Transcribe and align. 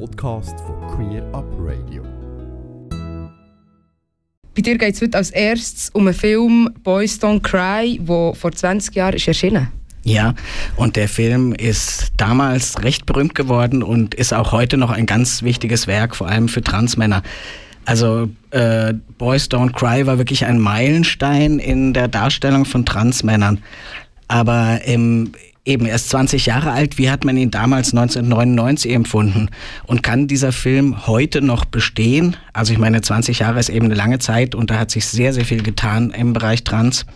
Podcast 0.00 0.58
von 0.60 0.76
Queer 0.96 1.22
Up 1.32 1.44
Radio. 1.58 2.02
Bei 4.54 4.62
dir 4.62 4.76
geht 4.76 4.94
es 4.94 5.02
heute 5.02 5.18
als 5.18 5.30
erstes 5.30 5.90
um 5.90 6.06
einen 6.06 6.14
Film 6.14 6.70
Boys 6.82 7.20
Don't 7.20 7.42
Cry, 7.42 7.98
der 7.98 8.34
vor 8.34 8.52
20 8.52 8.94
Jahren 8.94 9.14
ist 9.14 9.28
erschienen 9.28 9.68
ja, 10.06 10.34
und 10.76 10.96
der 10.96 11.08
Film 11.08 11.54
ist 11.54 12.12
damals 12.18 12.82
recht 12.82 13.06
berühmt 13.06 13.34
geworden 13.34 13.82
und 13.82 14.14
ist 14.14 14.34
auch 14.34 14.52
heute 14.52 14.76
noch 14.76 14.90
ein 14.90 15.06
ganz 15.06 15.42
wichtiges 15.42 15.86
Werk, 15.86 16.14
vor 16.14 16.28
allem 16.28 16.48
für 16.48 16.60
Transmänner. 16.60 17.22
Also 17.86 18.28
äh, 18.50 18.92
Boys 19.16 19.48
Don't 19.48 19.72
Cry 19.72 20.06
war 20.06 20.18
wirklich 20.18 20.44
ein 20.44 20.58
Meilenstein 20.58 21.58
in 21.58 21.94
der 21.94 22.08
Darstellung 22.08 22.66
von 22.66 22.84
Transmännern. 22.84 23.62
Aber 24.28 24.82
im, 24.84 25.32
eben 25.64 25.86
erst 25.86 26.10
20 26.10 26.46
Jahre 26.46 26.72
alt, 26.72 26.98
wie 26.98 27.10
hat 27.10 27.24
man 27.24 27.36
ihn 27.36 27.50
damals 27.50 27.92
1999 27.92 28.92
empfunden? 28.92 29.48
Und 29.86 30.02
kann 30.02 30.26
dieser 30.26 30.52
Film 30.52 31.06
heute 31.06 31.40
noch 31.40 31.64
bestehen? 31.64 32.36
Also 32.52 32.72
ich 32.72 32.78
meine, 32.78 33.00
20 33.00 33.38
Jahre 33.38 33.60
ist 33.60 33.70
eben 33.70 33.86
eine 33.86 33.94
lange 33.94 34.18
Zeit 34.18 34.54
und 34.54 34.70
da 34.70 34.78
hat 34.78 34.90
sich 34.90 35.06
sehr, 35.06 35.32
sehr 35.32 35.44
viel 35.44 35.62
getan 35.62 36.10
im 36.10 36.32
Bereich 36.32 36.64
Trans. 36.64 37.06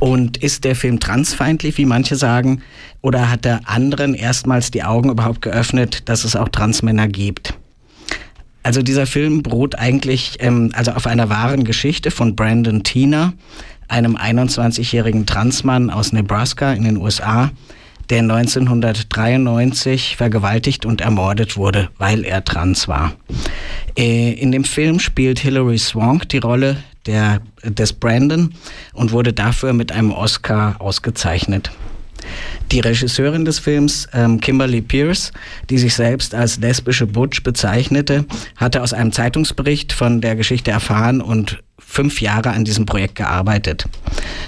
Und 0.00 0.36
ist 0.36 0.64
der 0.64 0.76
Film 0.76 1.00
transfeindlich, 1.00 1.76
wie 1.76 1.84
manche 1.84 2.16
sagen, 2.16 2.62
oder 3.02 3.30
hat 3.30 3.44
er 3.44 3.60
anderen 3.68 4.14
erstmals 4.14 4.70
die 4.70 4.84
Augen 4.84 5.10
überhaupt 5.10 5.42
geöffnet, 5.42 6.08
dass 6.08 6.24
es 6.24 6.36
auch 6.36 6.48
Transmänner 6.48 7.08
gibt? 7.08 7.54
Also 8.62 8.82
dieser 8.82 9.06
Film 9.06 9.42
beruht 9.42 9.76
eigentlich 9.76 10.36
ähm, 10.40 10.70
also 10.74 10.92
auf 10.92 11.06
einer 11.06 11.28
wahren 11.30 11.64
Geschichte 11.64 12.10
von 12.10 12.36
Brandon 12.36 12.82
Tina, 12.82 13.32
einem 13.88 14.16
21-jährigen 14.16 15.26
Transmann 15.26 15.90
aus 15.90 16.12
Nebraska 16.12 16.72
in 16.72 16.84
den 16.84 16.96
USA, 16.96 17.50
der 18.10 18.20
1993 18.20 20.16
vergewaltigt 20.16 20.86
und 20.86 21.00
ermordet 21.00 21.56
wurde, 21.56 21.90
weil 21.98 22.24
er 22.24 22.44
trans 22.44 22.88
war. 22.88 23.12
Äh, 23.96 24.32
in 24.32 24.52
dem 24.52 24.64
Film 24.64 24.98
spielt 24.98 25.40
Hilary 25.40 25.78
Swank 25.78 26.28
die 26.28 26.38
Rolle 26.38 26.76
der, 27.06 27.40
des 27.64 27.92
Brandon 27.92 28.54
und 28.92 29.12
wurde 29.12 29.32
dafür 29.32 29.72
mit 29.72 29.92
einem 29.92 30.12
Oscar 30.12 30.76
ausgezeichnet. 30.80 31.70
Die 32.72 32.80
Regisseurin 32.80 33.44
des 33.44 33.58
Films, 33.58 34.06
ähm, 34.12 34.40
Kimberly 34.40 34.82
Pierce, 34.82 35.32
die 35.70 35.78
sich 35.78 35.94
selbst 35.94 36.34
als 36.34 36.58
lesbische 36.58 37.06
Butch 37.06 37.42
bezeichnete, 37.42 38.26
hatte 38.56 38.82
aus 38.82 38.92
einem 38.92 39.12
Zeitungsbericht 39.12 39.92
von 39.92 40.20
der 40.20 40.36
Geschichte 40.36 40.70
erfahren 40.70 41.20
und 41.20 41.62
fünf 41.78 42.20
Jahre 42.20 42.50
an 42.50 42.64
diesem 42.64 42.86
Projekt 42.86 43.16
gearbeitet. 43.16 43.86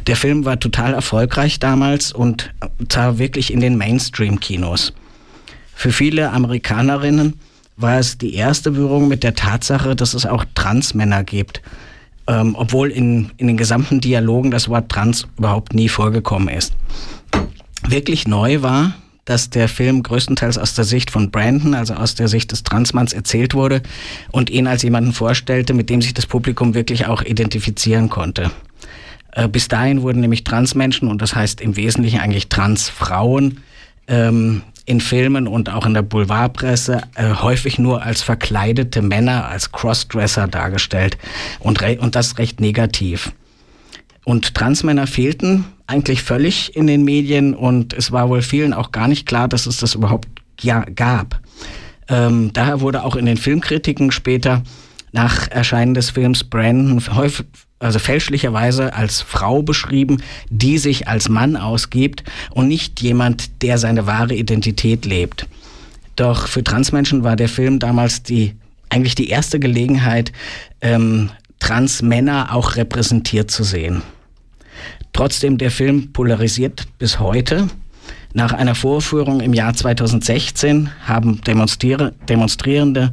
Der 0.07 0.17
Film 0.17 0.45
war 0.45 0.61
total 0.61 0.95
erfolgreich 0.95 1.59
damals 1.59 2.13
und 2.13 2.53
zwar 2.89 3.19
wirklich 3.19 3.53
in 3.53 3.61
den 3.61 3.77
Mainstream-Kinos. 3.77 4.93
Für 5.75 5.93
viele 5.93 6.31
Amerikanerinnen 6.33 7.41
war 7.77 7.99
es 7.99 8.19
die 8.19 8.35
erste 8.35 8.73
Berührung 8.73 9.09
mit 9.09 9.23
der 9.23 9.35
Tatsache, 9.35 9.97
dass 9.97 10.15
es 10.15 10.27
auch 10.27 10.45
Transmänner 10.55 11.25
gibt, 11.25 11.63
ähm, 12.27 12.55
obwohl 12.59 12.91
in, 12.91 13.31
in 13.39 13.47
den 13.47 13.57
gesamten 13.57 14.01
Dialogen 14.01 14.51
das 14.51 14.69
Wort 14.69 14.91
Trans 14.91 15.27
überhaupt 15.39 15.75
nie 15.75 15.89
vorgekommen 15.89 16.55
ist. 16.55 16.75
Wirklich 17.89 18.29
neu 18.29 18.61
war, 18.63 18.95
dass 19.31 19.49
der 19.49 19.69
Film 19.69 20.03
größtenteils 20.03 20.59
aus 20.59 20.75
der 20.75 20.85
Sicht 20.85 21.13
von 21.13 21.31
Brandon, 21.31 21.75
also 21.75 21.95
aus 21.95 22.17
der 22.17 22.27
Sicht 22.27 22.51
des 22.51 22.65
Transmanns 22.65 23.13
erzählt 23.13 23.55
wurde 23.55 23.81
und 24.33 24.51
ihn 24.51 24.67
als 24.67 24.83
jemanden 24.83 25.13
vorstellte, 25.13 25.73
mit 25.73 25.89
dem 25.89 26.03
sich 26.03 26.15
das 26.15 26.27
Publikum 26.27 26.75
wirklich 26.75 27.07
auch 27.07 27.23
identifizieren 27.23 28.11
konnte. 28.11 28.51
Äh, 29.31 29.47
bis 29.47 29.69
dahin 29.69 30.03
wurden 30.03 30.21
nämlich 30.21 30.43
Transmenschen, 30.43 31.09
und 31.09 31.23
das 31.23 31.37
heißt 31.37 31.61
im 31.61 31.77
Wesentlichen 31.77 32.19
eigentlich 32.19 32.49
Transfrauen, 32.49 33.63
ähm, 34.09 34.63
in 34.85 35.01
Filmen 35.01 35.47
und 35.47 35.71
auch 35.71 35.87
in 35.87 35.95
der 35.95 36.03
Boulevardpresse 36.03 37.03
äh, 37.15 37.35
häufig 37.35 37.79
nur 37.79 38.03
als 38.03 38.23
verkleidete 38.23 39.01
Männer, 39.01 39.47
als 39.47 39.71
Crossdresser 39.71 40.49
dargestellt 40.49 41.17
und, 41.61 41.81
und 42.01 42.17
das 42.17 42.39
recht 42.39 42.61
negativ. 42.61 43.33
Und 44.31 44.55
Transmänner 44.55 45.09
fehlten 45.09 45.65
eigentlich 45.89 46.23
völlig 46.23 46.77
in 46.77 46.87
den 46.87 47.03
Medien 47.03 47.53
und 47.53 47.93
es 47.93 48.13
war 48.13 48.29
wohl 48.29 48.43
vielen 48.43 48.73
auch 48.73 48.93
gar 48.93 49.09
nicht 49.09 49.27
klar, 49.27 49.49
dass 49.49 49.67
es 49.67 49.79
das 49.79 49.97
überhaupt 49.97 50.29
ja, 50.61 50.85
gab. 50.95 51.41
Ähm, 52.09 52.53
daher 52.53 52.81
wurde 52.81 53.03
auch 53.03 53.17
in 53.17 53.27
den 53.27 53.39
Filmkritiken 53.39 54.13
später 54.13 54.63
nach 55.11 55.51
Erscheinen 55.51 55.95
des 55.95 56.11
Films 56.11 56.45
Brandon 56.45 57.03
häufig, 57.13 57.45
also 57.81 57.99
fälschlicherweise 57.99 58.95
als 58.95 59.21
Frau 59.21 59.63
beschrieben, 59.63 60.23
die 60.49 60.79
sich 60.79 61.09
als 61.09 61.29
Mann 61.29 61.57
ausgibt 61.57 62.23
und 62.53 62.69
nicht 62.69 63.01
jemand, 63.01 63.63
der 63.63 63.79
seine 63.79 64.07
wahre 64.07 64.37
Identität 64.37 65.07
lebt. 65.07 65.49
Doch 66.15 66.47
für 66.47 66.63
Transmenschen 66.63 67.25
war 67.25 67.35
der 67.35 67.49
Film 67.49 67.81
damals 67.81 68.23
die 68.23 68.55
eigentlich 68.91 69.17
die 69.17 69.29
erste 69.29 69.59
Gelegenheit, 69.59 70.31
ähm, 70.83 71.31
Transmänner 71.59 72.55
auch 72.55 72.77
repräsentiert 72.77 73.51
zu 73.51 73.65
sehen. 73.65 74.03
Trotzdem, 75.13 75.59
der 75.59 75.71
Film 75.71 76.13
polarisiert 76.13 76.87
bis 76.99 77.19
heute. 77.19 77.69
Nach 78.33 78.53
einer 78.53 78.75
Vorführung 78.75 79.41
im 79.41 79.55
Jahr 79.55 79.75
2016 79.75 80.91
haben 81.05 81.41
Demonstrierende 81.43 83.13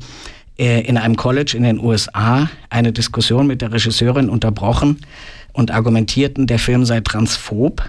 äh, 0.60 0.82
in 0.82 0.98
einem 0.98 1.16
College 1.16 1.54
in 1.56 1.64
den 1.64 1.80
USA 1.80 2.50
eine 2.70 2.92
Diskussion 2.92 3.48
mit 3.48 3.62
der 3.62 3.72
Regisseurin 3.72 4.30
unterbrochen 4.30 5.00
und 5.54 5.72
argumentierten, 5.72 6.46
der 6.48 6.60
Film 6.60 6.86
sei 6.86 7.02
transphob, 7.02 7.82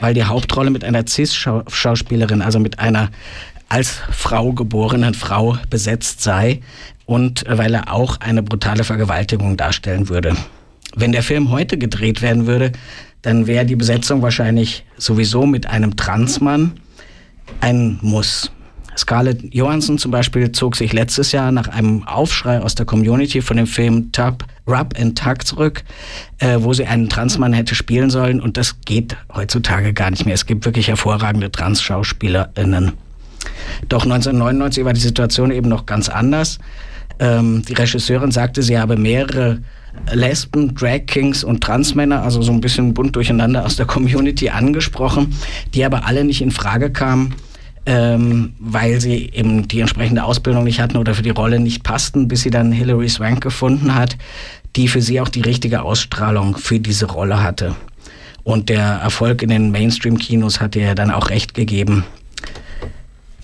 weil 0.00 0.14
die 0.14 0.24
Hauptrolle 0.24 0.70
mit 0.70 0.84
einer 0.84 1.06
Cis-Schauspielerin, 1.06 2.42
also 2.42 2.60
mit 2.60 2.78
einer 2.78 3.10
als 3.68 4.00
Frau 4.10 4.52
geborenen 4.52 5.14
Frau 5.14 5.56
besetzt 5.70 6.22
sei 6.22 6.60
und 7.06 7.44
weil 7.48 7.74
er 7.74 7.92
auch 7.92 8.18
eine 8.20 8.42
brutale 8.42 8.84
Vergewaltigung 8.84 9.56
darstellen 9.56 10.08
würde. 10.08 10.36
Wenn 10.96 11.12
der 11.12 11.22
Film 11.22 11.50
heute 11.50 11.78
gedreht 11.78 12.22
werden 12.22 12.46
würde, 12.46 12.72
dann 13.22 13.46
wäre 13.46 13.66
die 13.66 13.76
Besetzung 13.76 14.22
wahrscheinlich 14.22 14.84
sowieso 14.96 15.46
mit 15.46 15.66
einem 15.66 15.96
Transmann 15.96 16.72
ein 17.60 17.98
Muss. 18.02 18.50
Scarlett 18.96 19.54
Johansson 19.54 19.98
zum 19.98 20.10
Beispiel 20.10 20.52
zog 20.52 20.76
sich 20.76 20.92
letztes 20.92 21.32
Jahr 21.32 21.52
nach 21.52 21.68
einem 21.68 22.02
Aufschrei 22.06 22.60
aus 22.60 22.74
der 22.74 22.86
Community 22.86 23.40
von 23.40 23.56
dem 23.56 23.66
Film 23.66 24.12
Tub, 24.12 24.44
Rub 24.66 24.94
and 24.98 25.18
Tug 25.18 25.46
zurück, 25.46 25.84
äh, 26.38 26.58
wo 26.60 26.72
sie 26.72 26.86
einen 26.86 27.08
Transmann 27.08 27.52
hätte 27.52 27.74
spielen 27.74 28.10
sollen 28.10 28.40
und 28.40 28.56
das 28.56 28.80
geht 28.82 29.16
heutzutage 29.34 29.94
gar 29.94 30.10
nicht 30.10 30.26
mehr. 30.26 30.34
Es 30.34 30.44
gibt 30.44 30.64
wirklich 30.64 30.88
hervorragende 30.88 31.50
Trans-SchauspielerInnen. 31.50 32.92
Doch 33.88 34.04
1999 34.04 34.84
war 34.84 34.92
die 34.92 35.00
Situation 35.00 35.50
eben 35.50 35.68
noch 35.68 35.86
ganz 35.86 36.08
anders. 36.08 36.58
Ähm, 37.18 37.62
die 37.68 37.74
Regisseurin 37.74 38.30
sagte, 38.30 38.62
sie 38.62 38.78
habe 38.78 38.96
mehrere 38.96 39.60
Lesben, 40.12 40.74
Drag 40.74 41.06
Kings 41.06 41.44
und 41.44 41.62
Transmänner, 41.62 42.22
also 42.22 42.42
so 42.42 42.52
ein 42.52 42.60
bisschen 42.60 42.94
bunt 42.94 43.16
durcheinander 43.16 43.64
aus 43.64 43.76
der 43.76 43.86
Community 43.86 44.48
angesprochen, 44.48 45.34
die 45.74 45.84
aber 45.84 46.06
alle 46.06 46.24
nicht 46.24 46.42
in 46.42 46.50
Frage 46.50 46.90
kamen, 46.90 47.34
ähm, 47.86 48.54
weil 48.58 49.00
sie 49.00 49.30
eben 49.32 49.68
die 49.68 49.80
entsprechende 49.80 50.24
Ausbildung 50.24 50.64
nicht 50.64 50.80
hatten 50.80 50.96
oder 50.96 51.14
für 51.14 51.22
die 51.22 51.30
Rolle 51.30 51.60
nicht 51.60 51.82
passten, 51.82 52.28
bis 52.28 52.42
sie 52.42 52.50
dann 52.50 52.72
Hilary 52.72 53.08
Swank 53.08 53.42
gefunden 53.42 53.94
hat, 53.94 54.16
die 54.76 54.88
für 54.88 55.02
sie 55.02 55.20
auch 55.20 55.28
die 55.28 55.40
richtige 55.40 55.82
Ausstrahlung 55.82 56.56
für 56.56 56.78
diese 56.78 57.06
Rolle 57.06 57.42
hatte. 57.42 57.74
Und 58.44 58.68
der 58.68 58.82
Erfolg 58.82 59.42
in 59.42 59.50
den 59.50 59.70
Mainstream-Kinos 59.70 60.60
hat 60.60 60.76
ihr 60.76 60.94
dann 60.94 61.10
auch 61.10 61.30
recht 61.30 61.54
gegeben. 61.54 62.04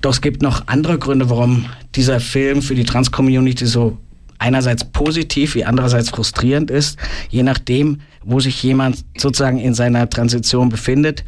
Doch 0.07 0.13
es 0.13 0.21
gibt 0.21 0.41
noch 0.41 0.69
andere 0.69 1.01
Gründe, 1.01 1.31
warum 1.31 1.67
dieser 1.97 2.21
Film 2.21 2.63
für 2.63 2.77
die 2.77 2.85
Trans-Community 2.85 3.67
so 3.67 3.99
einerseits 4.39 4.85
positiv 4.85 5.57
wie 5.57 5.65
andererseits 5.65 6.11
frustrierend 6.11 6.71
ist, 6.71 6.97
je 7.29 7.43
nachdem, 7.43 8.03
wo 8.23 8.39
sich 8.39 8.63
jemand 8.63 9.05
sozusagen 9.19 9.59
in 9.59 9.75
seiner 9.75 10.09
Transition 10.09 10.69
befindet, 10.69 11.25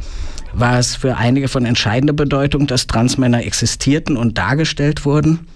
war 0.53 0.79
es 0.79 0.95
für 0.95 1.17
einige 1.17 1.49
von 1.49 1.67
entscheidender 1.67 2.13
Bedeutung, 2.13 2.69
dass 2.69 2.87
Transmänner 2.87 3.45
existierten 3.45 4.17
und 4.17 4.39
dargestellt 4.39 5.05
wurden. 5.05 5.49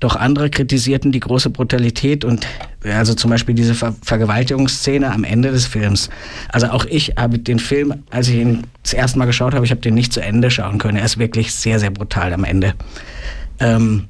Doch 0.00 0.16
andere 0.16 0.50
kritisierten 0.50 1.12
die 1.12 1.20
große 1.20 1.50
Brutalität 1.50 2.24
und 2.24 2.46
also 2.84 3.14
zum 3.14 3.30
Beispiel 3.30 3.54
diese 3.54 3.74
Ver 3.74 3.94
Vergewaltigungsszene 4.02 5.10
am 5.10 5.24
Ende 5.24 5.50
des 5.50 5.66
Films. 5.66 6.10
Also 6.50 6.68
auch 6.68 6.84
ich 6.84 7.14
habe 7.16 7.38
den 7.38 7.58
Film, 7.58 8.02
als 8.10 8.28
ich 8.28 8.36
ihn 8.36 8.64
das 8.82 8.92
erste 8.92 9.18
Mal 9.18 9.26
geschaut 9.26 9.54
habe, 9.54 9.64
ich 9.64 9.70
habe 9.70 9.80
den 9.80 9.94
nicht 9.94 10.12
zu 10.12 10.20
Ende 10.20 10.50
schauen 10.50 10.78
können. 10.78 10.98
Er 10.98 11.04
ist 11.04 11.18
wirklich 11.18 11.54
sehr, 11.54 11.80
sehr 11.80 11.90
brutal 11.90 12.32
am 12.32 12.44
Ende. 12.44 12.74
Ähm, 13.60 14.08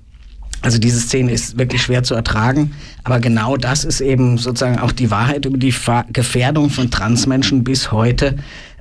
also 0.64 0.78
diese 0.78 0.98
Szene 0.98 1.30
ist 1.30 1.58
wirklich 1.58 1.82
schwer 1.82 2.02
zu 2.04 2.14
ertragen, 2.14 2.72
aber 3.04 3.20
genau 3.20 3.58
das 3.58 3.84
ist 3.84 4.00
eben 4.00 4.38
sozusagen 4.38 4.78
auch 4.78 4.92
die 4.92 5.10
Wahrheit 5.10 5.44
über 5.44 5.58
die 5.58 5.74
Gefährdung 6.10 6.70
von 6.70 6.90
Transmenschen 6.90 7.64
bis 7.64 7.92
heute, 7.92 8.36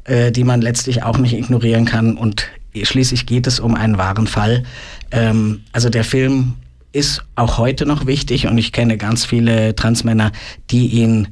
äh, 0.06 0.32
die 0.32 0.46
man 0.46 0.62
letztlich 0.62 1.04
auch 1.04 1.18
nicht 1.18 1.34
ignorieren 1.34 1.84
kann. 1.84 2.16
Und 2.16 2.48
schließlich 2.82 3.26
geht 3.26 3.48
es 3.48 3.60
um 3.60 3.76
einen 3.76 3.98
wahren 3.98 4.28
Fall. 4.28 4.64
Ähm, 5.12 5.62
also 5.74 5.90
der 5.90 6.06
Film 6.06 6.54
ist 6.94 7.24
auch 7.36 7.58
heute 7.58 7.86
noch 7.86 8.06
wichtig 8.06 8.48
und 8.48 8.58
ich 8.58 8.72
kenne 8.72 8.98
ganz 8.98 9.26
viele 9.26 9.76
Transmänner, 9.76 10.32
die 10.72 10.88
ihn 10.88 11.28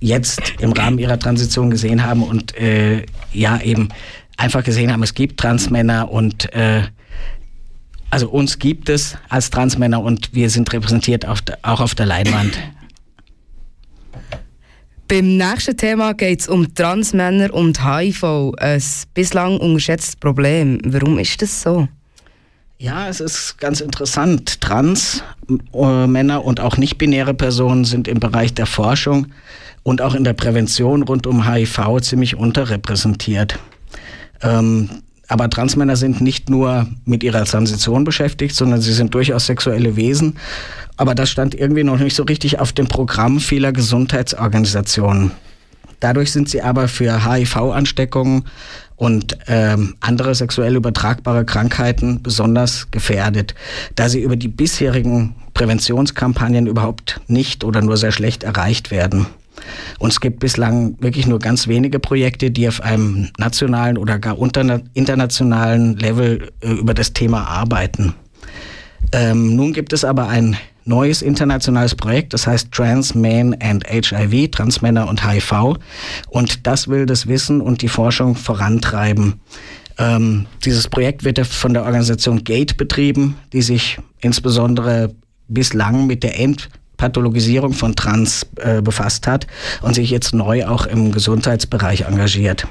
jetzt 0.00 0.54
im 0.60 0.72
Rahmen 0.72 0.98
ihrer 0.98 1.18
Transition 1.18 1.70
gesehen 1.70 2.04
haben 2.04 2.22
und 2.22 2.54
äh, 2.56 3.06
ja 3.32 3.60
eben 3.60 3.88
einfach 4.36 4.62
gesehen 4.62 4.92
haben, 4.92 5.02
es 5.02 5.14
gibt 5.14 5.40
Transmänner 5.40 6.10
und 6.10 6.52
äh, 6.52 6.82
Also 8.10 8.28
uns 8.28 8.60
gibt 8.60 8.90
es 8.90 9.16
als 9.28 9.50
Transmänner 9.50 10.00
und 10.00 10.34
wir 10.34 10.48
sind 10.48 10.72
repräsentiert 10.72 11.26
auf 11.26 11.42
de, 11.42 11.56
auch 11.62 11.80
auf 11.80 11.96
der 11.96 12.06
Leinwand. 12.06 12.56
Beim 15.08 15.36
nächsten 15.36 15.76
Thema 15.76 16.14
geht 16.14 16.40
es 16.40 16.48
um 16.48 16.74
Transmänner 16.74 17.52
und 17.52 17.84
HIV, 17.84 18.52
ein 18.56 18.82
bislang 19.14 19.58
unterschätztes 19.58 20.14
Problem. 20.16 20.78
Warum 20.84 21.18
ist 21.18 21.42
das 21.42 21.62
so? 21.62 21.88
Ja, 22.84 23.08
es 23.08 23.20
ist 23.20 23.56
ganz 23.56 23.80
interessant. 23.80 24.60
Trans-Männer 24.60 26.34
äh, 26.34 26.38
und 26.38 26.60
auch 26.60 26.76
nicht-binäre 26.76 27.32
Personen 27.32 27.86
sind 27.86 28.06
im 28.08 28.20
Bereich 28.20 28.52
der 28.52 28.66
Forschung 28.66 29.28
und 29.82 30.02
auch 30.02 30.14
in 30.14 30.22
der 30.22 30.34
Prävention 30.34 31.02
rund 31.02 31.26
um 31.26 31.50
HIV 31.50 32.02
ziemlich 32.02 32.36
unterrepräsentiert. 32.36 33.58
Ähm, 34.42 34.90
aber 35.28 35.48
Transmänner 35.48 35.96
sind 35.96 36.20
nicht 36.20 36.50
nur 36.50 36.86
mit 37.06 37.22
ihrer 37.22 37.46
Transition 37.46 38.04
beschäftigt, 38.04 38.54
sondern 38.54 38.82
sie 38.82 38.92
sind 38.92 39.14
durchaus 39.14 39.46
sexuelle 39.46 39.96
Wesen. 39.96 40.36
Aber 40.98 41.14
das 41.14 41.30
stand 41.30 41.54
irgendwie 41.54 41.84
noch 41.84 41.98
nicht 41.98 42.14
so 42.14 42.24
richtig 42.24 42.60
auf 42.60 42.74
dem 42.74 42.88
Programm 42.88 43.40
vieler 43.40 43.72
Gesundheitsorganisationen. 43.72 45.30
Dadurch 46.00 46.32
sind 46.32 46.50
sie 46.50 46.60
aber 46.60 46.88
für 46.88 47.24
HIV-Ansteckungen 47.24 48.44
und 48.96 49.38
ähm, 49.46 49.96
andere 50.00 50.34
sexuell 50.34 50.76
übertragbare 50.76 51.44
Krankheiten 51.44 52.22
besonders 52.22 52.90
gefährdet, 52.90 53.54
da 53.96 54.08
sie 54.08 54.20
über 54.20 54.36
die 54.36 54.48
bisherigen 54.48 55.34
Präventionskampagnen 55.54 56.66
überhaupt 56.66 57.20
nicht 57.26 57.64
oder 57.64 57.82
nur 57.82 57.96
sehr 57.96 58.12
schlecht 58.12 58.44
erreicht 58.44 58.90
werden. 58.90 59.26
Und 59.98 60.10
es 60.10 60.20
gibt 60.20 60.40
bislang 60.40 60.96
wirklich 61.00 61.26
nur 61.26 61.38
ganz 61.38 61.68
wenige 61.68 61.98
Projekte, 61.98 62.50
die 62.50 62.68
auf 62.68 62.80
einem 62.80 63.30
nationalen 63.38 63.96
oder 63.96 64.18
gar 64.18 64.36
internationalen 64.94 65.96
Level 65.96 66.50
äh, 66.60 66.70
über 66.72 66.94
das 66.94 67.12
Thema 67.12 67.46
arbeiten. 67.46 68.14
Ähm, 69.12 69.54
nun 69.54 69.72
gibt 69.72 69.92
es 69.92 70.04
aber 70.04 70.28
ein 70.28 70.56
neues 70.84 71.22
internationales 71.22 71.94
Projekt, 71.94 72.32
das 72.34 72.46
heißt 72.46 72.72
Trans 72.72 73.14
Men 73.14 73.56
and 73.60 73.84
HIV, 73.88 74.50
Transmänner 74.50 75.08
und 75.08 75.26
HIV. 75.26 75.76
Und 76.28 76.66
das 76.66 76.88
will 76.88 77.06
das 77.06 77.26
Wissen 77.26 77.60
und 77.60 77.82
die 77.82 77.88
Forschung 77.88 78.36
vorantreiben. 78.36 79.40
Ähm, 79.98 80.46
dieses 80.64 80.88
Projekt 80.88 81.24
wird 81.24 81.38
von 81.46 81.72
der 81.72 81.84
Organisation 81.84 82.44
GATE 82.44 82.74
betrieben, 82.74 83.36
die 83.52 83.62
sich 83.62 83.98
insbesondere 84.20 85.14
bislang 85.48 86.06
mit 86.06 86.22
der 86.22 86.38
End 86.38 86.68
Pathologisierung 86.96 87.72
von 87.72 87.96
Trans 87.96 88.46
äh, 88.56 88.80
befasst 88.80 89.26
hat 89.26 89.46
und 89.82 89.94
sich 89.94 90.10
jetzt 90.10 90.34
neu 90.34 90.66
auch 90.66 90.86
im 90.86 91.12
Gesundheitsbereich 91.12 92.02
engagiert. 92.02 92.66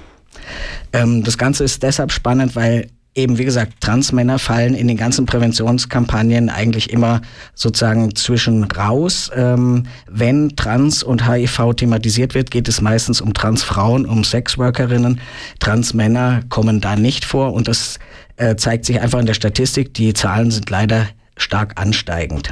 Ähm, 0.92 1.24
das 1.24 1.38
Ganze 1.38 1.64
ist 1.64 1.84
deshalb 1.84 2.12
spannend, 2.12 2.56
weil 2.56 2.88
eben, 3.16 3.38
wie 3.38 3.46
gesagt, 3.46 3.74
Transmänner 3.80 4.40
fallen 4.40 4.74
in 4.74 4.88
den 4.88 4.98
ganzen 4.98 5.26
Präventionskampagnen 5.26 6.50
eigentlich 6.50 6.92
immer 6.92 7.22
sozusagen 7.54 8.16
zwischen 8.16 8.64
raus. 8.64 9.30
Ähm, 9.36 9.84
wenn 10.10 10.56
Trans 10.56 11.04
und 11.04 11.28
HIV 11.30 11.74
thematisiert 11.76 12.34
wird, 12.34 12.52
geht 12.52 12.68
es 12.68 12.82
meistens 12.82 13.22
um 13.22 13.34
Transfrauen, 13.34 14.06
um 14.06 14.24
Sexworkerinnen. 14.24 15.20
Transmänner 15.60 16.42
kommen 16.50 16.82
da 16.82 16.96
nicht 16.96 17.26
vor 17.26 17.54
und 17.54 17.68
das 17.68 18.00
äh, 18.38 18.56
zeigt 18.56 18.86
sich 18.86 19.00
einfach 19.00 19.20
in 19.20 19.26
der 19.26 19.36
Statistik. 19.36 19.94
Die 19.94 20.14
Zahlen 20.14 20.50
sind 20.50 20.70
leider 20.70 21.08
stark 21.38 21.80
ansteigend. 21.80 22.50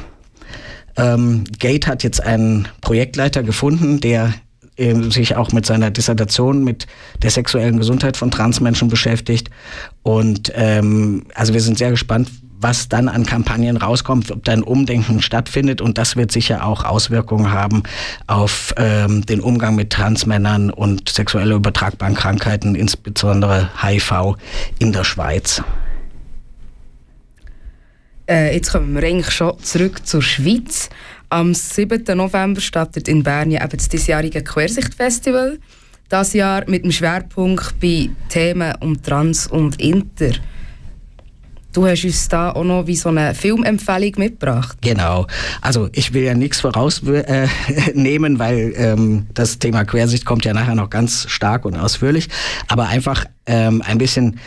Ähm, 0.97 1.45
Gate 1.57 1.87
hat 1.87 2.03
jetzt 2.03 2.21
einen 2.21 2.67
Projektleiter 2.81 3.43
gefunden, 3.43 3.99
der 3.99 4.33
sich 4.77 5.35
auch 5.35 5.51
mit 5.51 5.65
seiner 5.65 5.91
Dissertation 5.91 6.63
mit 6.63 6.87
der 7.21 7.29
sexuellen 7.29 7.77
Gesundheit 7.77 8.17
von 8.17 8.31
Transmenschen 8.31 8.87
beschäftigt. 8.87 9.49
Und 10.01 10.51
ähm, 10.55 11.25
also 11.35 11.53
wir 11.53 11.61
sind 11.61 11.77
sehr 11.77 11.91
gespannt, 11.91 12.29
was 12.61 12.89
dann 12.89 13.09
an 13.09 13.25
Kampagnen 13.25 13.77
rauskommt, 13.77 14.31
ob 14.31 14.43
da 14.45 14.53
ein 14.53 14.63
Umdenken 14.63 15.21
stattfindet. 15.21 15.81
Und 15.81 15.97
das 15.97 16.15
wird 16.15 16.31
sicher 16.31 16.65
auch 16.65 16.85
Auswirkungen 16.85 17.51
haben 17.51 17.83
auf 18.27 18.73
ähm, 18.77 19.25
den 19.25 19.41
Umgang 19.41 19.75
mit 19.75 19.89
Transmännern 19.89 20.69
und 20.69 21.09
sexuell 21.09 21.51
übertragbaren 21.51 22.15
Krankheiten, 22.15 22.75
insbesondere 22.75 23.69
HIV 23.81 24.35
in 24.79 24.93
der 24.93 25.03
Schweiz. 25.03 25.61
Äh, 28.29 28.55
jetzt 28.55 28.71
kommen 28.71 28.93
wir 28.93 29.03
eigentlich 29.03 29.31
schon 29.31 29.59
zurück 29.59 30.05
zur 30.05 30.21
Schweiz. 30.21 30.89
Am 31.31 31.53
7. 31.53 32.03
November 32.17 32.59
startet 32.59 33.07
in 33.07 33.23
Bern 33.23 33.51
eben 33.51 33.69
das 33.69 33.87
diesjährige 33.87 34.43
Quersicht-Festival. 34.43 35.59
Das 36.09 36.33
Jahr 36.33 36.69
mit 36.69 36.83
dem 36.83 36.91
Schwerpunkt 36.91 37.79
bei 37.79 38.09
Themen 38.27 38.75
um 38.81 39.01
Trans 39.01 39.47
und 39.47 39.79
Inter. 39.79 40.31
Du 41.71 41.87
hast 41.87 42.03
uns 42.03 42.27
da 42.27 42.51
auch 42.51 42.65
noch 42.65 42.85
wie 42.85 42.97
so 42.97 43.07
eine 43.07 43.33
Filmempfehlung 43.33 44.11
mitgebracht. 44.17 44.77
Genau. 44.81 45.25
Also 45.61 45.87
ich 45.93 46.13
will 46.13 46.23
ja 46.23 46.33
nichts 46.33 46.59
vorausnehmen, 46.59 48.35
äh, 48.35 48.39
weil 48.39 48.73
ähm, 48.75 49.27
das 49.33 49.57
Thema 49.57 49.85
Quersicht 49.85 50.25
kommt 50.25 50.43
ja 50.43 50.53
nachher 50.53 50.75
noch 50.75 50.89
ganz 50.89 51.29
stark 51.29 51.63
und 51.63 51.77
ausführlich. 51.77 52.27
Aber 52.67 52.89
einfach 52.89 53.23
ähm, 53.45 53.81
ein 53.85 53.99
bisschen 53.99 54.37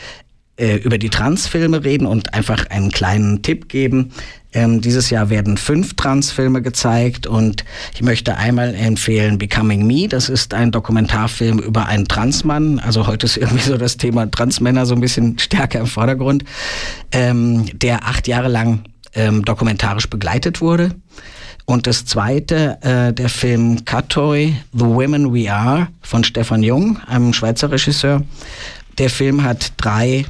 äh, 0.56 0.76
über 0.76 0.98
die 0.98 1.08
Transfilme 1.08 1.82
reden 1.82 2.06
und 2.06 2.34
einfach 2.34 2.66
einen 2.70 2.90
kleinen 2.90 3.42
Tipp 3.42 3.68
geben. 3.68 4.12
Ähm, 4.54 4.80
dieses 4.80 5.10
Jahr 5.10 5.30
werden 5.30 5.56
fünf 5.56 5.94
Transfilme 5.94 6.62
gezeigt 6.62 7.26
und 7.26 7.64
ich 7.92 8.02
möchte 8.02 8.36
einmal 8.36 8.74
empfehlen 8.74 9.36
Becoming 9.36 9.86
Me. 9.86 10.08
Das 10.08 10.28
ist 10.28 10.54
ein 10.54 10.70
Dokumentarfilm 10.70 11.58
über 11.58 11.86
einen 11.86 12.06
Transmann. 12.06 12.78
Also 12.78 13.08
heute 13.08 13.26
ist 13.26 13.36
irgendwie 13.36 13.64
so 13.64 13.76
das 13.76 13.96
Thema 13.96 14.30
Transmänner 14.30 14.86
so 14.86 14.94
ein 14.94 15.00
bisschen 15.00 15.38
stärker 15.40 15.80
im 15.80 15.86
Vordergrund, 15.86 16.44
ähm, 17.10 17.66
der 17.76 18.06
acht 18.06 18.28
Jahre 18.28 18.48
lang 18.48 18.84
ähm, 19.14 19.44
dokumentarisch 19.44 20.08
begleitet 20.08 20.60
wurde. 20.60 20.90
Und 21.66 21.86
das 21.86 22.04
zweite, 22.04 22.78
äh, 22.82 23.12
der 23.12 23.28
Film 23.28 23.84
Katoy, 23.84 24.54
The 24.72 24.84
Women 24.84 25.34
We 25.34 25.52
Are 25.52 25.88
von 26.02 26.22
Stefan 26.22 26.62
Jung, 26.62 26.98
einem 27.06 27.32
Schweizer 27.32 27.70
Regisseur. 27.70 28.22
Der 28.98 29.10
Film 29.10 29.42
hat 29.42 29.72
drei 29.78 30.26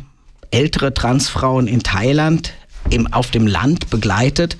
ältere 0.50 0.94
Transfrauen 0.94 1.66
in 1.66 1.82
Thailand 1.82 2.52
im, 2.90 3.12
auf 3.12 3.30
dem 3.30 3.46
Land 3.46 3.90
begleitet 3.90 4.56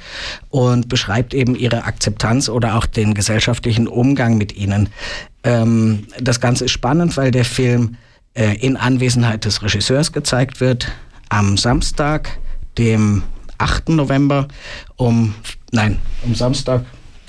und 0.50 0.88
beschreibt 0.88 1.34
eben 1.34 1.54
ihre 1.54 1.84
Akzeptanz 1.84 2.48
oder 2.48 2.76
auch 2.76 2.86
den 2.86 3.14
gesellschaftlichen 3.14 3.86
Umgang 3.86 4.36
mit 4.38 4.56
ihnen. 4.56 4.88
Ähm, 5.42 6.06
das 6.20 6.40
Ganze 6.40 6.66
ist 6.66 6.72
spannend, 6.72 7.16
weil 7.16 7.30
der 7.30 7.44
Film 7.44 7.96
äh, 8.34 8.56
in 8.56 8.76
Anwesenheit 8.76 9.44
des 9.44 9.62
Regisseurs 9.62 10.12
gezeigt 10.12 10.60
wird 10.60 10.90
am 11.28 11.56
Samstag, 11.56 12.38
dem 12.78 13.22
8. 13.58 13.90
November 13.90 14.48
um, 14.96 15.34
nein, 15.70 15.98
um 16.22 16.34
Samstag, 16.34 16.84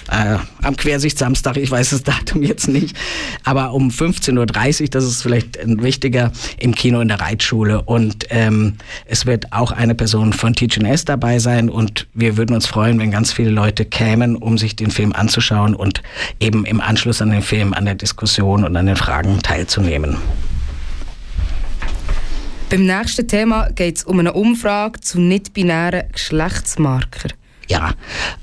äh, 0.10 0.38
am 0.62 0.76
Quersicht 0.76 1.18
Samstag, 1.18 1.58
ich 1.58 1.70
weiß 1.70 1.92
das 1.92 2.04
Datum 2.04 2.44
jetzt 2.44 2.68
nicht, 2.68 2.96
aber 3.44 3.74
um 3.74 3.90
15.30 3.90 4.82
Uhr, 4.82 4.88
das 4.90 5.04
ist 5.04 5.22
vielleicht 5.22 5.60
ein 5.60 5.82
wichtiger, 5.82 6.32
im 6.60 6.76
Kino 6.76 7.00
in 7.00 7.08
der 7.08 7.20
Reitschule. 7.20 7.82
Und 7.82 8.26
ähm, 8.30 8.76
es 9.06 9.26
wird 9.26 9.52
auch 9.54 9.72
eine 9.72 9.96
Person 9.96 10.34
von 10.34 10.54
TGNS 10.54 11.06
dabei 11.06 11.40
sein 11.40 11.70
und 11.70 12.08
wir 12.14 12.38
würden 12.38 12.56
uns 12.56 12.68
freuen, 12.68 13.00
wenn 13.00 13.12
ganz 13.12 13.32
viele 13.32 13.50
Leute 13.50 13.86
kämen, 13.86 14.36
um 14.36 14.58
sich 14.58 14.76
den 14.76 14.92
Film 14.92 15.14
anzuschauen 15.14 15.76
und 15.76 16.02
eben 16.40 16.66
im 16.66 16.82
Anschluss 16.82 17.22
an 17.22 17.32
den 17.32 17.42
Film 17.42 17.74
an 17.74 17.86
der 17.86 17.96
Diskussion 17.96 18.64
und 18.64 18.76
an 18.76 18.86
den 18.86 18.96
Fragen 18.96 19.40
teilzunehmen. 19.42 20.18
Beim 22.70 22.86
nächsten 22.86 23.28
Thema 23.28 23.70
geht 23.70 23.98
es 23.98 24.04
um 24.04 24.20
eine 24.20 24.34
Umfrage 24.34 25.00
zu 25.00 25.20
nicht-binären 25.22 26.12
Geschlechtsmarker. 26.12 27.30
Ja, 27.68 27.94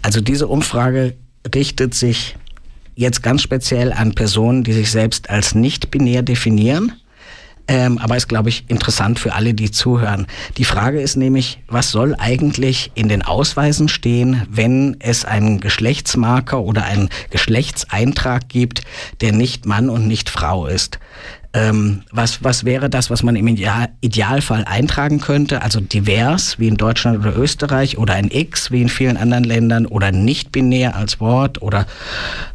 also 0.00 0.20
diese 0.20 0.46
Umfrage 0.46 1.16
richtet 1.54 1.94
sich 1.94 2.36
jetzt 2.94 3.22
ganz 3.22 3.42
speziell 3.42 3.92
an 3.92 4.14
Personen, 4.14 4.64
die 4.64 4.72
sich 4.72 4.90
selbst 4.90 5.30
als 5.30 5.54
nicht 5.54 5.90
binär 5.90 6.22
definieren. 6.22 6.92
Ähm, 7.68 7.98
aber 7.98 8.16
ist, 8.16 8.28
glaube 8.28 8.48
ich, 8.48 8.64
interessant 8.66 9.20
für 9.20 9.34
alle, 9.34 9.54
die 9.54 9.70
zuhören. 9.70 10.26
Die 10.56 10.64
Frage 10.64 11.00
ist 11.00 11.16
nämlich, 11.16 11.60
was 11.68 11.92
soll 11.92 12.16
eigentlich 12.18 12.90
in 12.94 13.08
den 13.08 13.22
Ausweisen 13.22 13.88
stehen, 13.88 14.42
wenn 14.50 14.96
es 14.98 15.24
einen 15.24 15.60
Geschlechtsmarker 15.60 16.60
oder 16.60 16.84
einen 16.84 17.08
Geschlechtseintrag 17.30 18.48
gibt, 18.48 18.82
der 19.20 19.32
nicht 19.32 19.64
Mann 19.64 19.90
und 19.90 20.08
nicht 20.08 20.28
Frau 20.28 20.66
ist? 20.66 20.98
Ähm, 21.54 22.02
was, 22.10 22.42
was 22.42 22.64
wäre 22.64 22.88
das, 22.88 23.10
was 23.10 23.22
man 23.22 23.36
im 23.36 23.46
Ideal, 23.46 23.90
Idealfall 24.00 24.64
eintragen 24.64 25.20
könnte? 25.20 25.62
Also 25.62 25.80
divers, 25.80 26.58
wie 26.58 26.68
in 26.68 26.76
Deutschland 26.76 27.18
oder 27.18 27.36
Österreich, 27.36 27.98
oder 27.98 28.14
ein 28.14 28.30
X, 28.30 28.70
wie 28.70 28.80
in 28.80 28.88
vielen 28.88 29.18
anderen 29.18 29.44
Ländern, 29.44 29.86
oder 29.86 30.12
nicht 30.12 30.50
binär 30.50 30.96
als 30.96 31.20
Wort, 31.20 31.60
oder 31.60 31.86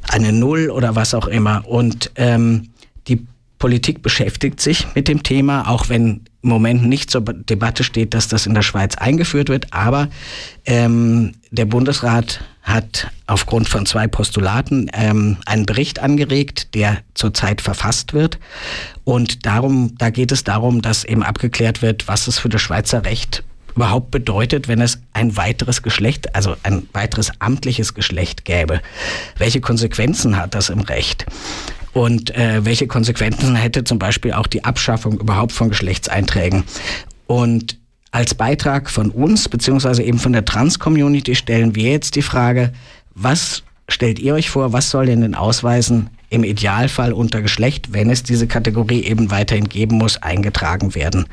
eine 0.09 0.33
Null 0.33 0.71
oder 0.71 0.95
was 0.95 1.13
auch 1.13 1.27
immer. 1.27 1.67
Und 1.67 2.11
ähm, 2.15 2.69
die 3.07 3.27
Politik 3.59 4.01
beschäftigt 4.01 4.59
sich 4.59 4.87
mit 4.95 5.07
dem 5.07 5.21
Thema, 5.21 5.69
auch 5.69 5.89
wenn 5.89 6.21
Moment 6.49 6.85
nicht 6.85 7.11
zur 7.11 7.21
Debatte 7.21 7.83
steht, 7.83 8.13
dass 8.13 8.27
das 8.27 8.45
in 8.45 8.53
der 8.53 8.61
Schweiz 8.61 8.95
eingeführt 8.95 9.49
wird. 9.49 9.73
Aber 9.73 10.09
ähm, 10.65 11.33
der 11.51 11.65
Bundesrat 11.65 12.41
hat 12.63 13.09
aufgrund 13.27 13.69
von 13.69 13.85
zwei 13.85 14.07
Postulaten 14.07 14.91
ähm, 14.93 15.37
einen 15.45 15.65
Bericht 15.65 15.99
angeregt, 15.99 16.75
der 16.75 16.97
zurzeit 17.13 17.61
verfasst 17.61 18.13
wird. 18.13 18.39
Und 19.05 19.45
darum, 19.45 19.95
da 19.97 20.09
geht 20.09 20.31
es 20.31 20.43
darum, 20.43 20.81
dass 20.81 21.05
eben 21.05 21.23
abgeklärt 21.23 21.81
wird, 21.81 22.07
was 22.07 22.27
es 22.27 22.39
für 22.39 22.49
das 22.49 22.61
Schweizer 22.61 23.05
Recht 23.05 23.43
überhaupt 23.77 24.09
bedeutet, 24.09 24.67
wenn 24.67 24.81
es 24.81 24.99
ein 25.13 25.37
weiteres 25.37 25.83
Geschlecht, 25.83 26.35
also 26.35 26.55
ein 26.63 26.89
weiteres 26.93 27.31
amtliches 27.39 27.93
Geschlecht 27.93 28.43
gäbe. 28.43 28.81
Welche 29.37 29.61
Konsequenzen 29.61 30.35
hat 30.35 30.55
das 30.55 30.69
im 30.69 30.79
Recht? 30.79 31.27
Und 31.97 32.29
äh, 32.35 32.63
welche 32.63 32.85
Konsequenzen 32.85 33.55
hätte 33.55 33.83
zum 33.83 33.97
Beispiel 33.97 34.33
auch 34.33 34.45
die 34.45 34.63
Abschaffung 34.63 35.19
überhaupt 35.19 35.51
von 35.51 35.69
Geschlechtseinträgen? 35.69 36.63
Und 37.25 37.79
als 38.11 38.35
Beitrag 38.35 38.91
von 38.91 39.09
uns, 39.09 39.49
beziehungsweise 39.49 40.03
eben 40.03 40.19
von 40.19 40.31
der 40.31 40.45
Trans-Community, 40.45 41.33
stellen 41.33 41.73
wir 41.73 41.89
jetzt 41.89 42.15
die 42.15 42.21
Frage, 42.21 42.71
was 43.15 43.63
stellt 43.89 44.19
ihr 44.19 44.35
euch 44.35 44.51
vor, 44.51 44.73
was 44.73 44.91
soll 44.91 45.09
in 45.09 45.21
den 45.21 45.33
Ausweisen 45.33 46.11
im 46.29 46.43
Idealfall 46.43 47.13
unter 47.13 47.41
Geschlecht, 47.41 47.93
wenn 47.93 48.09
es 48.09 48.23
diese 48.23 48.47
Kategorie 48.47 49.03
eben 49.03 49.31
weiterhin 49.31 49.69
geben 49.69 49.97
muss, 49.97 50.21
eingetragen 50.21 50.95
werden? 50.95 51.25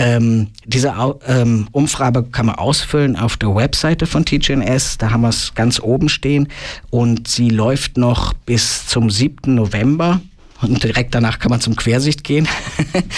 Ähm, 0.00 0.48
diese 0.64 0.94
ähm, 1.26 1.68
Umfrage 1.72 2.22
kann 2.22 2.46
man 2.46 2.54
ausfüllen 2.54 3.16
auf 3.16 3.36
der 3.36 3.54
Webseite 3.54 4.06
von 4.06 4.24
TGNS. 4.24 4.96
Da 4.96 5.10
haben 5.10 5.20
wir 5.20 5.28
es 5.28 5.54
ganz 5.54 5.78
oben 5.78 6.08
stehen. 6.08 6.48
Und 6.88 7.28
sie 7.28 7.50
läuft 7.50 7.98
noch 7.98 8.32
bis 8.32 8.86
zum 8.86 9.10
7. 9.10 9.54
November. 9.54 10.22
Und 10.62 10.82
direkt 10.82 11.14
danach 11.14 11.38
kann 11.38 11.50
man 11.50 11.60
zum 11.60 11.76
Quersicht 11.76 12.24
gehen. 12.24 12.48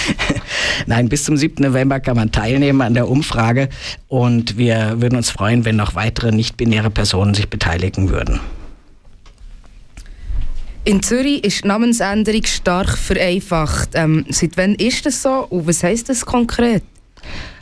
Nein, 0.87 1.09
bis 1.09 1.23
zum 1.23 1.37
7. 1.37 1.63
November 1.63 2.01
kann 2.01 2.17
man 2.17 2.33
teilnehmen 2.33 2.81
an 2.81 2.95
der 2.95 3.09
Umfrage. 3.09 3.69
Und 4.09 4.59
wir 4.59 5.01
würden 5.01 5.15
uns 5.15 5.31
freuen, 5.31 5.65
wenn 5.65 5.77
noch 5.77 5.95
weitere 5.95 6.33
nicht-binäre 6.33 6.91
Personen 6.91 7.35
sich 7.35 7.49
beteiligen 7.49 8.11
würden. 8.11 8.41
In 10.85 11.01
Zürich 11.01 11.45
ist 11.45 11.63
die 11.63 11.69
Namensänderung 11.69 12.45
stark 12.45 12.99
vereinfacht. 12.99 13.91
Ähm, 13.95 14.25
seit 14.31 14.57
wann 14.57 14.75
ist 14.75 15.07
das 15.07 15.23
so 15.23 15.47
und 15.49 15.69
was 15.69 15.85
heißt 15.85 16.09
das 16.09 16.27
konkret? 16.27 16.83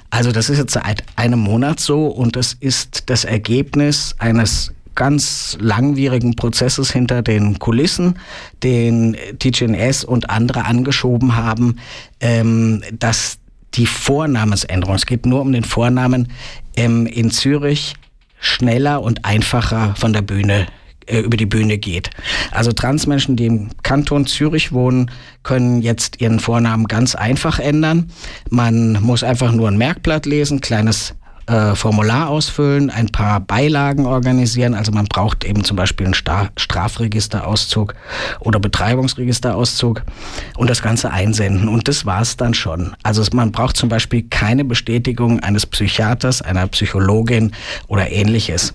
Also 0.08 0.32
das 0.32 0.48
ist 0.48 0.56
jetzt 0.56 0.72
seit 0.72 1.04
einem 1.16 1.38
Monat 1.38 1.80
so 1.80 2.06
und 2.06 2.34
das 2.34 2.54
ist 2.60 3.10
das 3.10 3.24
Ergebnis 3.24 4.14
eines 4.18 4.72
ganz 4.94 5.58
langwierigen 5.60 6.34
Prozesses 6.34 6.90
hinter 6.92 7.20
den 7.20 7.58
Kulissen, 7.58 8.18
den 8.62 9.16
TGNS 9.38 10.04
und 10.04 10.30
andere 10.30 10.64
angeschoben 10.64 11.36
haben, 11.36 11.76
ähm, 12.20 12.82
dass 12.98 13.38
die 13.74 13.86
Vornamensänderung, 13.86 14.94
es 14.94 15.06
geht 15.06 15.26
nur 15.26 15.42
um 15.42 15.52
den 15.52 15.64
Vornamen, 15.64 16.32
ähm, 16.74 17.06
in 17.06 17.30
Zürich 17.30 17.94
schneller 18.40 19.02
und 19.02 19.26
einfacher 19.26 19.94
von 19.96 20.14
der 20.14 20.22
Bühne 20.22 20.66
äh, 21.10 21.20
über 21.20 21.36
die 21.36 21.46
Bühne 21.46 21.78
geht. 21.78 22.10
Also 22.50 22.72
Transmenschen, 22.72 23.36
die 23.36 23.46
im 23.46 23.68
Kanton 23.82 24.26
Zürich 24.26 24.72
wohnen, 24.72 25.10
können 25.42 25.82
jetzt 25.82 26.20
ihren 26.20 26.40
Vornamen 26.40 26.86
ganz 26.86 27.14
einfach 27.14 27.58
ändern. 27.58 28.10
Man 28.48 29.00
muss 29.02 29.22
einfach 29.22 29.52
nur 29.52 29.68
ein 29.68 29.78
Merkblatt 29.78 30.26
lesen, 30.26 30.60
kleines 30.60 31.14
äh, 31.50 31.74
Formular 31.74 32.28
ausfüllen, 32.28 32.90
ein 32.90 33.08
paar 33.08 33.40
Beilagen 33.40 34.06
organisieren. 34.06 34.74
Also 34.74 34.92
man 34.92 35.06
braucht 35.06 35.44
eben 35.44 35.64
zum 35.64 35.76
Beispiel 35.76 36.06
einen 36.06 36.14
Strafregisterauszug 36.14 37.94
oder 38.38 38.60
Betreibungsregisterauszug 38.60 40.02
und 40.56 40.70
das 40.70 40.80
Ganze 40.80 41.10
einsenden. 41.10 41.68
Und 41.68 41.88
das 41.88 42.06
war's 42.06 42.36
dann 42.36 42.54
schon. 42.54 42.94
Also 43.02 43.24
man 43.32 43.50
braucht 43.50 43.76
zum 43.76 43.88
Beispiel 43.88 44.22
keine 44.30 44.64
Bestätigung 44.64 45.40
eines 45.40 45.66
Psychiaters, 45.66 46.40
einer 46.40 46.66
Psychologin 46.68 47.52
oder 47.88 48.10
ähnliches 48.10 48.74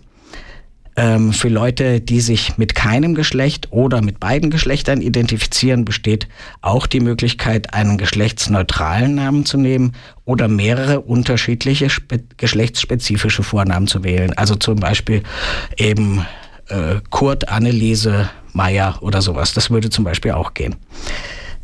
ähm, 0.98 1.34
für 1.34 1.50
Leute, 1.50 2.00
die 2.00 2.22
sich 2.22 2.58
mit 2.58 2.75
keinem 2.75 3.16
Geschlecht 3.16 3.72
oder 3.72 4.02
mit 4.02 4.20
beiden 4.20 4.50
Geschlechtern 4.50 5.02
identifizieren, 5.02 5.86
besteht 5.86 6.28
auch 6.62 6.88
die 6.88 7.00
Möglichkeit, 7.00 7.74
einen 7.74 7.98
geschlechtsneutralen 7.98 9.16
Namen 9.16 9.46
zu 9.46 9.58
nehmen 9.58 9.94
oder 10.24 10.48
mehrere 10.48 11.02
unterschiedliche 11.02 11.88
geschlechtsspezifische 12.38 13.44
Vornamen 13.44 13.88
zu 13.88 14.04
wählen. 14.04 14.34
Also 14.38 14.56
zum 14.56 14.78
Beispiel 14.78 15.24
eben 15.78 16.25
äh, 16.70 17.02
Kurt, 17.10 17.50
Anneliese, 17.50 18.30
Meier 18.54 18.98
oder 19.02 19.22
sowas. 19.22 19.54
Das 19.54 19.70
würde 19.70 19.90
zum 19.90 20.06
Beispiel 20.06 20.32
auch 20.32 20.54
gehen. 20.54 20.75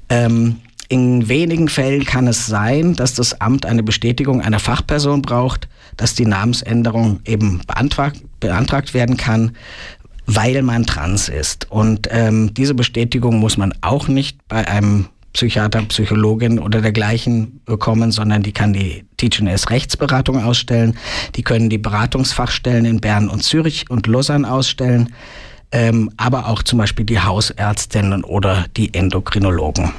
Ähm, 0.10 0.58
in 0.92 1.30
wenigen 1.30 1.70
Fällen 1.70 2.04
kann 2.04 2.28
es 2.28 2.48
sein, 2.48 2.96
dass 2.98 3.14
das 3.14 3.40
Amt 3.40 3.66
eine 3.66 3.82
Bestätigung 3.82 4.42
einer 4.42 4.60
Fachperson 4.60 5.22
braucht, 5.22 5.70
dass 5.96 6.16
die 6.16 6.26
Namensänderung 6.26 7.22
eben 7.24 7.62
beantragt, 7.66 8.22
beantragt 8.42 8.94
werden 8.94 9.16
kann, 9.16 9.56
weil 10.26 10.62
man 10.64 10.86
trans 10.86 11.30
ist. 11.30 11.72
Und 11.72 12.10
ähm, 12.12 12.54
diese 12.56 12.74
Bestätigung 12.74 13.40
muss 13.40 13.56
man 13.56 13.74
auch 13.80 14.10
nicht 14.10 14.46
bei 14.50 14.68
einem 14.68 15.06
Psychiater, 15.32 15.82
Psychologin 15.84 16.60
oder 16.60 16.82
dergleichen 16.82 17.62
bekommen, 17.64 18.12
sondern 18.12 18.44
die 18.44 18.52
kann 18.52 18.74
die 18.74 19.06
TGNS 19.16 19.70
Rechtsberatung 19.70 20.44
ausstellen. 20.44 20.98
Die 21.36 21.44
können 21.44 21.70
die 21.70 21.78
Beratungsfachstellen 21.78 22.84
in 22.84 23.00
Bern 23.00 23.30
und 23.30 23.44
Zürich 23.44 23.90
und 23.90 24.08
Lausanne 24.08 24.52
ausstellen, 24.52 25.14
ähm, 25.72 26.12
aber 26.18 26.50
auch 26.50 26.64
zum 26.64 26.80
Beispiel 26.80 27.06
die 27.06 27.22
Hausärztinnen 27.22 28.26
oder 28.26 28.66
die 28.76 28.94
Endokrinologen. 28.94 29.94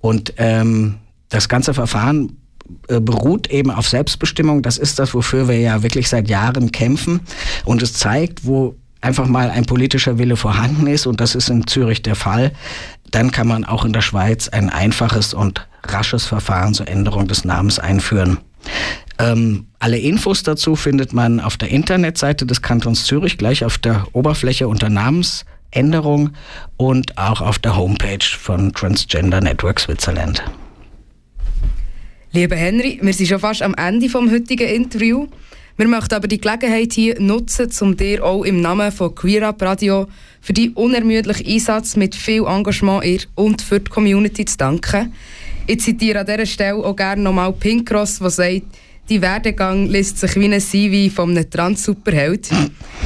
Und 0.00 0.34
ähm, 0.38 0.96
das 1.28 1.48
ganze 1.48 1.74
Verfahren 1.74 2.36
äh, 2.88 3.00
beruht 3.00 3.48
eben 3.48 3.70
auf 3.70 3.88
Selbstbestimmung. 3.88 4.62
Das 4.62 4.78
ist 4.78 4.98
das, 4.98 5.14
wofür 5.14 5.48
wir 5.48 5.58
ja 5.58 5.82
wirklich 5.82 6.08
seit 6.08 6.28
Jahren 6.28 6.72
kämpfen. 6.72 7.20
Und 7.64 7.82
es 7.82 7.92
zeigt, 7.94 8.44
wo 8.46 8.76
einfach 9.00 9.26
mal 9.26 9.50
ein 9.50 9.66
politischer 9.66 10.18
Wille 10.18 10.36
vorhanden 10.36 10.86
ist, 10.86 11.06
und 11.06 11.20
das 11.20 11.34
ist 11.34 11.48
in 11.48 11.66
Zürich 11.66 12.02
der 12.02 12.16
Fall, 12.16 12.52
dann 13.10 13.30
kann 13.30 13.48
man 13.48 13.64
auch 13.64 13.84
in 13.84 13.92
der 13.92 14.02
Schweiz 14.02 14.48
ein 14.48 14.70
einfaches 14.70 15.34
und 15.34 15.66
rasches 15.84 16.26
Verfahren 16.26 16.74
zur 16.74 16.88
Änderung 16.88 17.26
des 17.26 17.44
Namens 17.44 17.78
einführen. 17.78 18.38
Ähm, 19.18 19.66
alle 19.78 19.98
Infos 19.98 20.42
dazu 20.42 20.76
findet 20.76 21.12
man 21.12 21.40
auf 21.40 21.56
der 21.56 21.70
Internetseite 21.70 22.46
des 22.46 22.62
Kantons 22.62 23.04
Zürich, 23.04 23.38
gleich 23.38 23.64
auf 23.64 23.78
der 23.78 24.06
Oberfläche 24.12 24.68
unter 24.68 24.90
Namensänderung 25.74 26.30
und 26.76 27.16
auch 27.18 27.40
auf 27.40 27.58
der 27.58 27.76
Homepage 27.76 28.24
von 28.24 28.72
Transgender 28.72 29.40
Network 29.40 29.80
Switzerland. 29.80 30.42
Lieber 32.32 32.56
Henry, 32.56 32.98
wir 33.02 33.12
sind 33.12 33.26
schon 33.26 33.40
fast 33.40 33.62
am 33.62 33.74
Ende 33.74 34.06
des 34.06 34.14
heutigen 34.14 34.68
Interviews. 34.68 35.28
Wir 35.76 35.88
möchten 35.88 36.14
aber 36.14 36.28
die 36.28 36.40
Gelegenheit 36.40 36.92
hier 36.92 37.18
nutzen, 37.20 37.70
um 37.80 37.96
dir 37.96 38.24
auch 38.24 38.44
im 38.44 38.60
Namen 38.60 38.92
von 38.92 39.14
Queer 39.14 39.48
Up 39.48 39.62
Radio 39.62 40.08
für 40.40 40.52
deinen 40.52 40.74
unermüdlichen 40.74 41.46
Einsatz 41.46 41.96
mit 41.96 42.14
viel 42.14 42.44
Engagement 42.44 43.04
in 43.04 43.20
und 43.34 43.62
für 43.62 43.80
die 43.80 43.90
Community 43.90 44.44
zu 44.44 44.58
danken. 44.58 45.12
Ich 45.66 45.80
zitiere 45.80 46.20
an 46.20 46.26
dieser 46.26 46.46
Stelle 46.46 46.84
auch 46.84 46.94
gerne 46.94 47.22
nochmal 47.22 47.52
Pinkross, 47.52 48.18
der 48.18 48.30
sagt, 48.30 48.62
Dein 49.10 49.22
Werdegang 49.22 49.88
liest 49.88 50.18
sich 50.18 50.36
wie 50.36 50.44
ein 50.44 50.60
CV 50.60 51.12
von 51.12 51.30
einem 51.30 51.50
Trans-Superheld. 51.50 52.48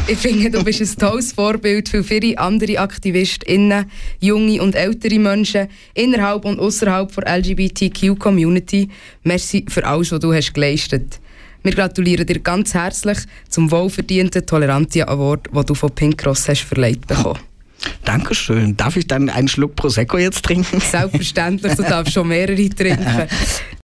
Ich 0.06 0.18
finde, 0.18 0.50
du 0.50 0.62
bist 0.62 0.82
ein 0.82 0.98
tolles 0.98 1.32
Vorbild 1.32 1.88
für 1.88 2.04
viele 2.04 2.36
andere 2.36 2.78
AktivistInnen, 2.78 3.86
junge 4.20 4.60
und 4.60 4.74
ältere 4.74 5.18
Menschen 5.18 5.68
innerhalb 5.94 6.44
und 6.44 6.60
außerhalb 6.60 7.10
der 7.14 7.38
LGBTQ-Community. 7.38 8.90
Merci 9.22 9.64
für 9.66 9.86
alles, 9.86 10.12
was 10.12 10.20
du 10.20 10.34
hast 10.34 10.52
geleistet 10.52 11.20
Wir 11.62 11.72
gratulieren 11.72 12.26
dir 12.26 12.40
ganz 12.40 12.74
herzlich 12.74 13.20
zum 13.48 13.70
wohlverdienten 13.70 14.44
Tolerantia 14.44 15.08
Award, 15.08 15.48
den 15.54 15.64
du 15.64 15.74
von 15.74 15.90
Pink 15.90 16.18
Cross 16.18 16.50
hast 16.50 16.64
verleiht 16.64 17.06
bekommen. 17.06 17.38
Dankeschön. 18.04 18.76
Darf 18.76 18.98
ich 18.98 19.06
dann 19.06 19.30
einen 19.30 19.48
Schluck 19.48 19.74
Prosecco 19.74 20.18
jetzt 20.18 20.44
trinken? 20.44 20.80
Selbstverständlich, 20.80 21.72
du 21.76 21.82
darfst 21.82 22.12
schon 22.12 22.28
mehrere 22.28 22.68
trinken. 22.68 23.26